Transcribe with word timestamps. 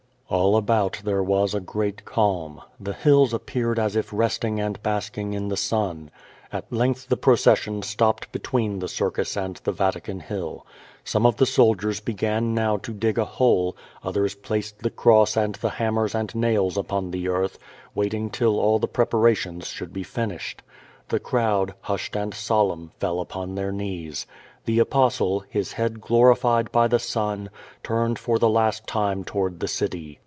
All 0.33 0.55
about 0.55 1.01
there 1.03 1.21
was 1.21 1.53
a 1.53 1.59
great 1.59 2.05
calm. 2.05 2.61
The 2.79 2.93
hills 2.93 3.33
appeared 3.33 3.77
as 3.77 3.97
if 3.97 4.13
resting 4.13 4.61
and 4.61 4.81
basking 4.81 5.33
in 5.33 5.49
the 5.49 5.57
sun. 5.57 6.09
At 6.53 6.71
length 6.71 7.09
the 7.09 7.17
procession 7.17 7.81
stopped 7.81 8.31
between 8.31 8.79
the 8.79 8.87
Circus 8.87 9.35
and 9.35 9.57
the 9.65 9.73
Vatican 9.73 10.21
Hill. 10.21 10.65
Some 11.03 11.25
of 11.25 11.35
the 11.35 11.45
soldiers 11.45 11.99
began 11.99 12.53
now 12.53 12.77
to 12.77 12.93
dig 12.93 13.17
a 13.17 13.25
hole, 13.25 13.75
others 14.05 14.33
placed 14.33 14.79
the 14.79 14.89
cross 14.89 15.35
and 15.35 15.55
the 15.55 15.71
hammers 15.71 16.15
and 16.15 16.33
nails 16.33 16.77
upon 16.77 17.11
the 17.11 17.27
earth, 17.27 17.59
waiting 17.93 18.29
till 18.29 18.57
all 18.57 18.79
the 18.79 18.87
preparations 18.87 19.67
should 19.67 19.91
be 19.91 20.03
finished. 20.03 20.63
The 21.09 21.19
crowd, 21.19 21.73
hushed 21.81 22.15
and 22.15 22.33
solemn, 22.33 22.93
fell 23.01 23.19
upon 23.19 23.55
their 23.55 23.73
knees. 23.73 24.25
The 24.63 24.79
Apostle, 24.79 25.41
his 25.49 25.73
head 25.73 25.99
glorified 25.99 26.71
by 26.71 26.87
the 26.87 26.99
sun, 26.99 27.49
turned 27.83 28.17
for 28.17 28.39
the 28.39 28.47
last 28.47 28.87
time 28.87 29.25
toward 29.25 29.59
the 29.59 29.67
city. 29.67 30.19